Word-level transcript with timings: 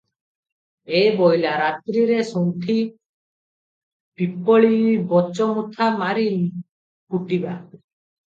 'ଏ 0.99 1.01
ବୋଇଲା, 1.17 1.49
ରାତ୍ରିରେ 1.63 2.15
ଶୁଣ୍ଠି, 2.29 2.77
ପିପ୍ପଳି 4.21 4.81
ବଚ 5.11 5.49
ମୁଥା 5.59 5.91
ମାରି 5.99 6.27
କୁଟିବା।" 7.13 7.55